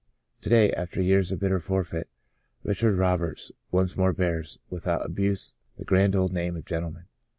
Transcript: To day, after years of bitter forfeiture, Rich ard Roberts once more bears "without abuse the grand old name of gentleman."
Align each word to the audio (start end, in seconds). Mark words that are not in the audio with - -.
To 0.41 0.49
day, 0.49 0.71
after 0.71 0.99
years 0.99 1.31
of 1.31 1.39
bitter 1.39 1.59
forfeiture, 1.59 2.07
Rich 2.63 2.83
ard 2.83 2.95
Roberts 2.97 3.51
once 3.69 3.95
more 3.95 4.13
bears 4.13 4.57
"without 4.67 5.05
abuse 5.05 5.53
the 5.77 5.85
grand 5.85 6.15
old 6.15 6.33
name 6.33 6.55
of 6.57 6.65
gentleman." 6.65 7.05